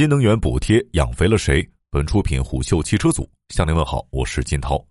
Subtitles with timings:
[0.00, 1.62] 新能源补贴养肥了谁？
[1.90, 4.82] 本出品虎嗅汽车组向您问好，我是金涛。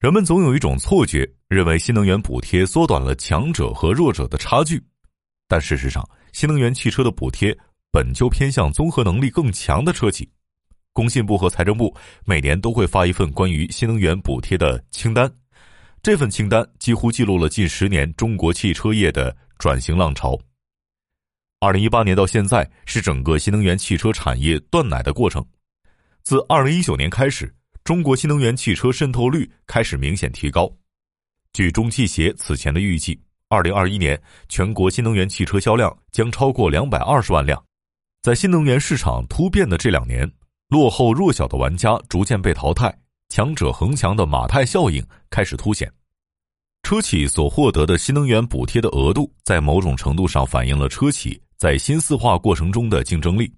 [0.00, 4.82] 人们总有一种错觉，认为新能源补贴缩短了强者和弱者的差距，
[5.46, 7.56] 但事实上，新能源汽车的补贴
[7.92, 10.28] 本就偏向综合能力更强的车企。
[10.92, 15.32] 工信部和财政部每年都会发一份关于新能源补贴的清单，
[16.02, 20.36] 这份清单几乎记录了近十年中国汽车业的转型浪潮。
[21.62, 25.46] 二零一八年到现在是整个新能源汽车产业断奶的过程。
[26.24, 30.68] 自二零一九年开始，中国新能源汽车渗透率开始明显提高。
[31.52, 33.16] 据中汽协此前的预计，
[33.48, 37.64] 二零二一年全国新能源汽车销量将超过两百二十万辆。
[38.22, 40.28] 在新能源市场突变的这两年，
[40.66, 42.92] 落后弱小的玩家逐渐被淘汰，
[43.28, 45.00] 强者恒强的马太效应
[45.30, 45.88] 开始凸显。
[46.82, 51.40] 车企所获得的新能源补贴的额度，在某种程度上反映了车企。
[51.62, 53.48] 在新四化过程中的竞争力，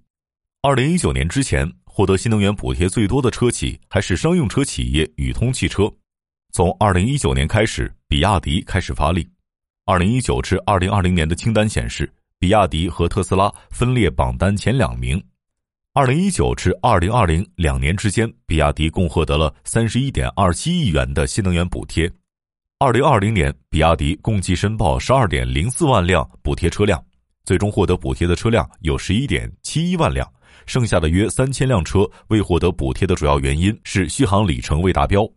[0.61, 5.91] 二零一九年之前获得新能源补贴最多的车企还是商用车企业宇通汽车。
[6.53, 9.27] 从二零一九年开始，比亚迪开始发力。
[9.85, 12.07] 二零一九至二零二零年的清单显示，
[12.37, 15.19] 比亚迪和特斯拉分列榜单前两名。
[15.95, 22.07] 二零一九至二零二零两年之间，比亚迪共获得了三十一点二七亿元的新能源补贴。
[22.77, 27.03] 二零二零年，比亚迪共计申报十二点零四万辆补贴车辆。
[27.45, 30.27] 最终获得补贴的车辆有十一点七一万辆，
[30.65, 35.27] 剩下的约三千辆车未获得补贴的主要原因是续航里程未达标。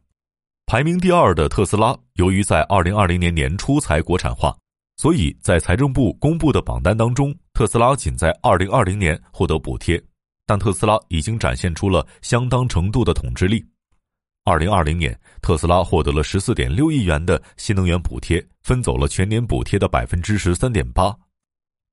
[0.66, 4.56] 排名第二的特斯拉，由于在二零二零年年初才国产化，
[4.96, 10.02] 所以在财政部公布的榜单当中，特斯拉仅在二零二零年获得补贴，
[10.46, 13.64] 但特斯拉已经展现出了相当程度的统治力。
[14.44, 21.14] 二零二零年，特斯拉获得了十四点六亿元的新能源补贴，分走了全年补贴的百分之十三点八。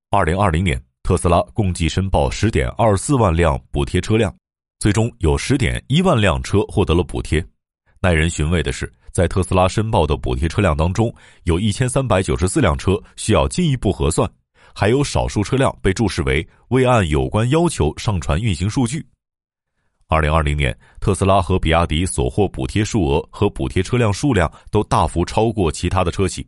[0.08, 4.32] 二零二零年，特斯拉共计申报十点二四万辆补贴车辆，
[4.78, 7.44] 最终有十点一万辆车获得了补贴。
[8.00, 11.12] 耐人寻味的是，在特斯拉申报的补贴车辆当中，
[11.42, 14.30] 有一千三百九十四辆车需要进一步核算，
[14.72, 19.04] 还有少数车辆被注释为未按有关要求上传运行数据。
[20.06, 26.46] 二零二零年，特斯拉和比亚迪所获补贴数额和补贴车辆数量都大幅超过其他的车企。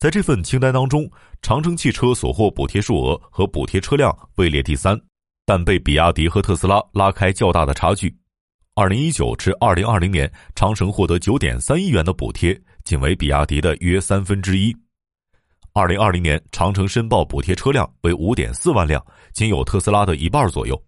[0.00, 1.06] 在这份清单当中，
[1.42, 4.98] 长城汽车所获补贴数额和补贴车辆位列第三，
[5.44, 8.10] 但被比亚迪和特斯拉拉开较大的差距。
[8.74, 14.74] 二零一九至二零二零年，长城获得九点三亿元的补贴，仅为比亚迪的约三分之一。
[15.74, 20.82] 二零二零年，长城申报补贴车辆为五点四万辆，仅有特斯拉的一半左右。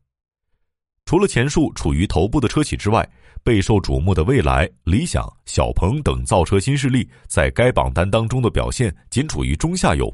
[1.12, 3.06] 除了前述处于头部的车企之外，
[3.44, 10.10] 备受瞩目的蔚来、理想、小鹏等造车新势力，在该榜单当中的表现仅处于中下游。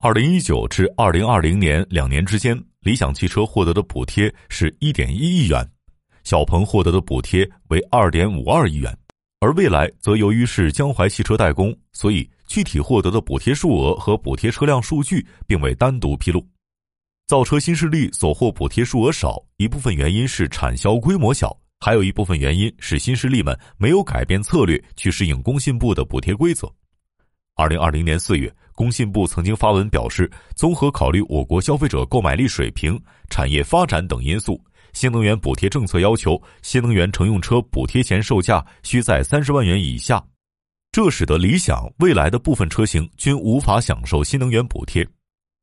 [0.00, 5.64] 二零一九至二零二零年两年之间，理想汽车获得的补贴是一点一亿元，
[6.24, 8.92] 小鹏获得的补贴为二点五二亿元，
[9.38, 16.44] 而蔚来则由于是江淮汽车代工，所以具体获得的补贴数额和补贴车辆数据并未单独披露。
[17.26, 21.56] 造车新势力所获补贴数额少，一部分原因是产销规模小。
[21.80, 26.72] 还有一部分原因是新势力们没有改变策略去适应工信部的补贴规则。
[27.56, 32.96] 二零二零年四月，工信部曾经发文表示，综合考虑我国消费者购买力水平、
[33.28, 34.62] 产业发展等因素，
[34.92, 40.24] 新能源补贴政策要求新能源乘用车补贴前售价需在三十万元以下，
[40.92, 45.04] 这使得理想、未来的部分车型均无法享受新能源补贴。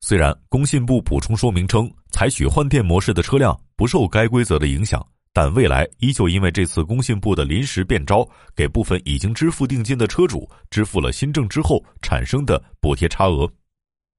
[0.06, 5.02] 虽然工信部补充说明称，采取换电模式的车辆不受该规则的影响。
[5.32, 13.50] 但未来依旧因为这次工信部的临时变招，给部分已经支付定金的车主支付了新政之后产生的补贴差额。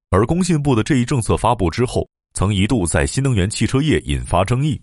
[0.08, 4.80] 而工信部的这一政策发布之后，曾一度在新能源汽车业引发争议。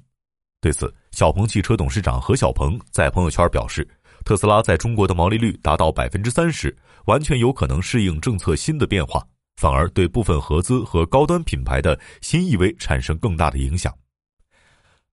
[0.61, 3.85] 对此，小鹏汽车董事长何小鹏在朋友圈表示
[4.23, 9.25] ：“特斯拉在中国的毛利率达到百分之三十，完全有可能适应政策新的变化，
[9.61, 13.93] 反而对部分合资和高端品牌的新 EV 产生更大的影响。”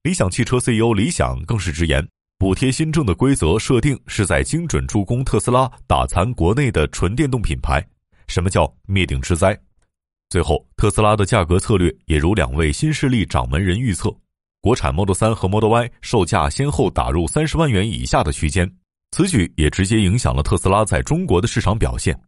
[0.03, 2.09] 理想汽车 CEO 李想更是直言，
[2.39, 7.87] 补贴新政的规则设定是在精准助攻特斯拉打残国内的纯电动品牌。
[8.27, 9.55] 什么叫灭顶之灾？
[10.31, 14.11] 最后，特斯拉的价格策略也如两位新势力掌门人预测，
[14.63, 18.71] 国产 Model 3和 Model Y 售价先后打入三十万元以下的区间。
[19.11, 22.19] 此举也直接影响了特斯拉在中国的市场表现。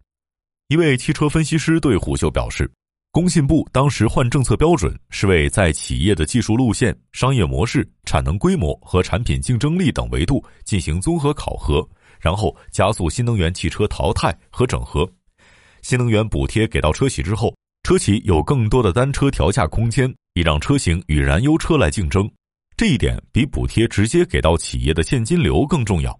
[0.71, 2.71] 一位汽车分析师对虎嗅表示。
[3.11, 11.85] 工信部当时换政策标准，是为在企业的技术路线、商业模式、产能规模和产品竞争力等维度进行综合考核，
[12.21, 15.05] 然后加速新能源汽车淘汰和整合。
[15.83, 17.53] 新能源补贴给到车企之后，
[17.83, 22.31] 车企有更多的单车调价空间，以让车型与燃油车来竞争。
[22.77, 26.17] 这一点比补贴直接给到企业的现金流更重要。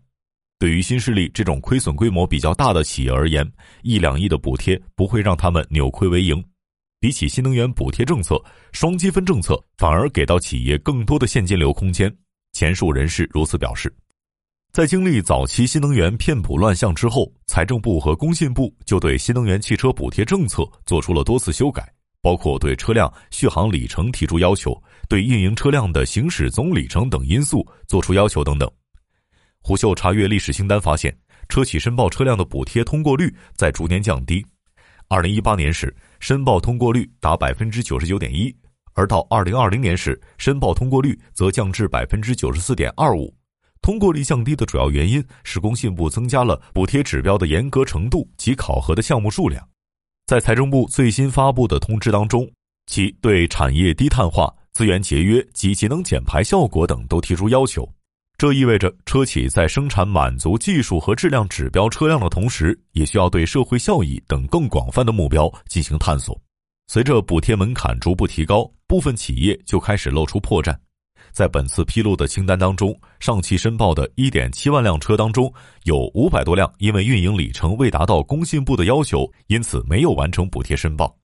[0.61, 3.51] 对于新势力这种亏损规模比较大的企业而言，
[3.83, 6.45] 一两亿的补贴不会让他们扭亏为盈。
[7.01, 8.39] 比起新能源补贴政策，
[8.71, 12.15] 双积分政策反而给到企业更多的现金流空间。
[12.53, 13.91] 前述人士如此表示。
[14.71, 21.91] 在经历早期新能源骗补乱象之后，财政部和工信部就对新能源汽车补贴政策做出了多次修改，
[22.21, 24.79] 包括对车辆续航里程提出要求，
[25.09, 28.71] 对运营车辆的行驶总里程等因素作出要求等等。
[29.63, 31.17] 胡秀查阅历史清单发现，
[31.49, 34.45] 车企申报车辆的补贴通过率在逐年降低。
[35.09, 38.55] 二零一八年时，申报通过率达百分之九十九点一，
[38.95, 43.35] 而到二零二零年时，申报通过率则降至百分之九十四点二五。
[43.83, 49.67] 通过率降低的主要原因是工信部增加了补贴指标的严格程度及考核的项目数量。
[50.27, 52.49] 在财政部最新发布的通知当中，
[52.87, 57.91] 其对产业低碳化、资源节约及节能减排效果等都提出要求。
[58.41, 66.41] 这意味着车企在生产满足技术和质量指标车辆的同时，也需要对社会效益等更广泛的目标进行探索。
[66.87, 70.75] 随着补贴门槛逐步提高，部分企业就开始露出破绽。
[71.33, 75.53] 在本次披露的清单当中，上汽申报的1.7万辆车当中，
[75.85, 81.15] 有500多辆因为运营里程未达到工信部的要求，因此没有完成补贴申报。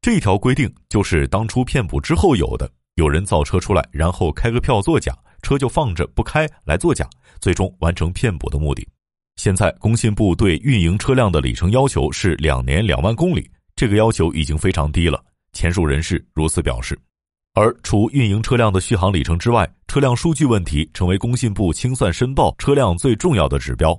[0.00, 7.08] 这条规定就是当初骗补之后有的，有人造车出来，然后开个票作假，车就放着不开来作假，
[7.40, 8.86] 最终完成骗补的目的。
[9.36, 15.22] 现在工信部对运营车辆的里程要求是两年两万公里，这个要求已经非常低了。
[15.52, 16.98] 前述人士如此表示。
[17.54, 23.98] 而除运营车辆的续航里程之外，车辆数据问题成为工信部清算申报车辆最重要的指标。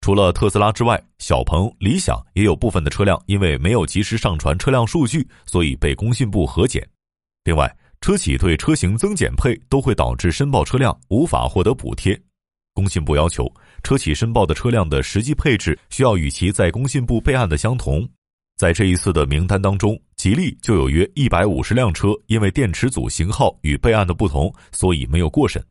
[0.00, 6.88] 除了特斯拉之外，小鹏、理想也有部分的车辆因为没有及时上传车辆数据，所以被工信部核减。
[7.44, 7.72] 另外，
[8.02, 12.20] 车企对车型增减配都会导致申报车辆无法获得补贴。
[12.74, 13.48] 工信部要求，
[13.84, 18.06] 车企申报的车辆的实际配置需要与其在工信部备案的相同。
[18.56, 25.62] 在这一次的名单当中，吉利就有约一百五十辆车因为电池组型号与备案的不同，所以没有过审；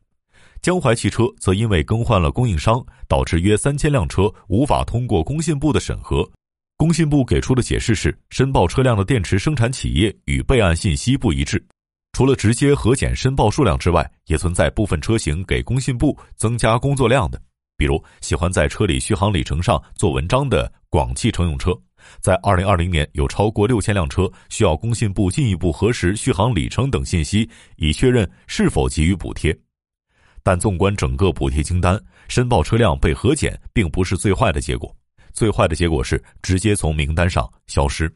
[0.62, 6.26] 江淮汽车则因为更换了供应商，导致约三千辆车无法通过工信部的审核。
[6.78, 11.62] 工信部给出的解释是，申报车辆的电池生产企业与备案信息不一致。
[12.12, 17.40] 除了直接核减申报数量之外，也存在部分车型给工信部增加工作量的，
[17.76, 21.72] 比如喜欢在车里续航里程上做文章的广汽乘用车。
[22.20, 29.56] 在二零二零年，有超过六千辆车需要工信部进一步核实续航里程等信息，以确认是否给予补贴。
[30.42, 31.98] 但纵观整个补贴清单，
[32.28, 34.94] 申报车辆被核减并不是最坏的结果，
[35.32, 38.12] 最坏的结果是直接从名单上消失。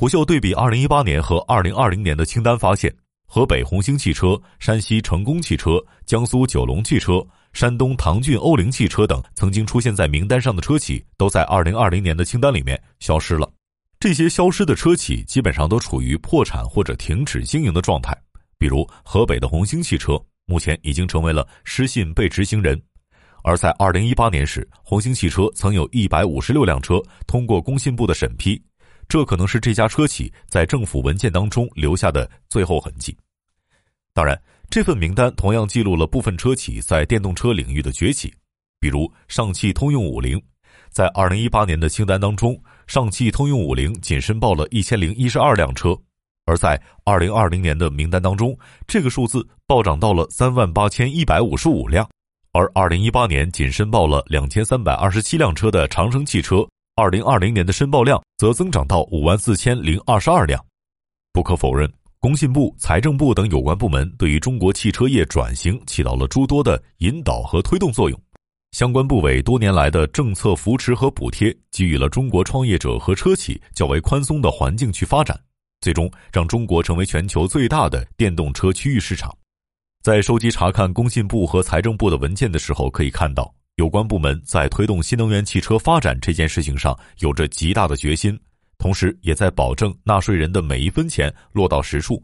[0.00, 2.90] 胡秀对比二零一八年和二零二零年的清单发现，
[3.26, 5.72] 河北红星汽车、山西成功汽车、
[6.06, 7.22] 江苏九龙汽车。
[7.52, 13.46] 山东唐骏欧凌汽车等曾经出现在名单上的车企，都在二零二零年的清单里面消失了。
[13.98, 18.16] 这些消失的车企基本上都处于破产或者停止经营的状态。
[18.56, 22.80] 比如河北的红星汽车，目前已经成为了失信被执行人。
[23.42, 28.58] 而在二零一八年时，红星汽车曾有一百五十六辆车通过工信部的审批，
[29.10, 33.14] 这可能是这家车企在政府文件当中留下的最后痕迹。
[34.14, 34.40] 当然。
[34.72, 38.32] 这份名单同样记录了部分车企在电动车领域的崛起，
[38.78, 40.40] 比如上汽通用五菱，
[40.90, 45.88] 在二零一八年的清单当中，上汽通用五菱仅申报了一千零一十二辆车，
[46.46, 52.08] 而在二零二零年的名单当中，这个数字暴涨到了三万八千一百五十五辆，
[52.52, 56.64] 而二零一八年仅申报了两千三百二十七辆车的长城汽车，
[57.00, 60.62] 二零二零年的申报量则增长到五万四千零二十二辆，
[61.32, 61.90] 不可否认。
[62.18, 68.22] 工信部、财政部等有关部门对于中国汽车业转型起到了诸多的引导和推动作用，
[68.72, 75.40] 相关部委多年来的政策扶持和补贴，给予了中国创业者和车企较为宽松的环境去发展，
[75.80, 79.34] 最终让中国成为全球最大的电动车区域市场。
[80.02, 83.50] 在收集查看工信部和财政部的文件的时候，可以看到
[83.80, 88.38] 有关部门在推动新能源汽车发展这件事情上有着极大的决心。
[88.76, 92.22] 同时，也在保证纳税人的每一分钱落到实处。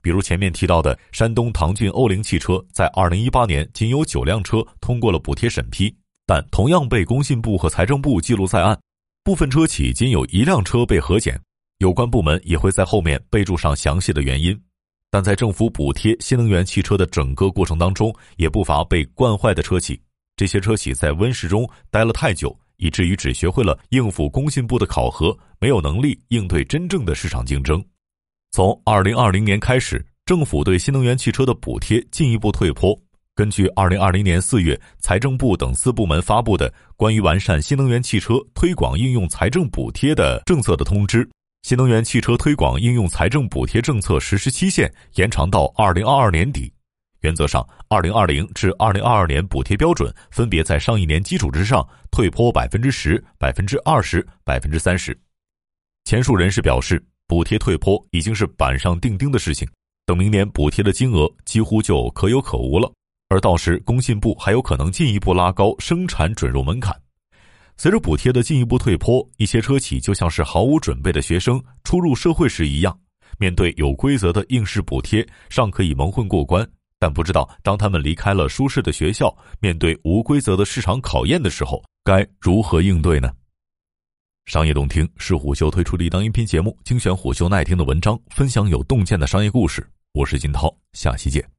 [0.00, 8.78] 比如前面提到的山东唐骏欧铃汽车，在二零一八年仅有九辆车通过了补贴审批，但同样被工信部和财政部记录在案。
[9.22, 11.38] 部分车企仅有一辆车被核检，
[11.76, 14.58] 有关部门也会在后面备注上详细的原因。
[15.10, 20.00] 但在政府补贴新能源汽车的整个过程当中，也不乏被惯坏的车企。
[20.36, 22.56] 这些车企在温室中待了太久。
[22.78, 27.82] 以至于只学会了应付工信部的考核，没有能力应对真正的市场竞争。
[28.50, 32.94] 从二零二零年开始，政府对新能源汽车的补贴进一步退坡。
[33.34, 41.24] 根据二零二零年四月财政部等四部门发布的《关于完善新能源汽车推广应用财政补贴的政策的通知》，
[41.62, 46.70] 新能源汽车推广应用财政补贴政策实施期限延长到二零二二年底。
[47.20, 55.18] 原则上，二零二零至二零二二年补贴标准分别在上一年基础之上退坡百分之十、百分之二十、百分之三十。
[56.04, 59.68] 前述人士表示，补贴退坡已经是板上钉钉的事情，
[60.04, 62.92] 等明年补贴的金额几乎就可有可无了。
[63.28, 66.94] 而到时，工信部还有可能进一步拉高生产准入门槛。
[67.76, 72.96] 随着补贴的进一步退坡，一些车企就像是毫无准备的学生初入社会时一样，
[73.36, 76.64] 面对有规则的应试补贴，尚可以蒙混过关。
[76.98, 83.30] 但不知道，当他们离开了舒适的学校，面对无规则的市场考验的时候，该如何应对呢？
[84.46, 89.86] 商业洞听是虎嗅推出的一档音频节目，精选虎嗅耐听的文章，分享有洞见的商业故事。
[90.12, 91.55] 我是金涛，下期见。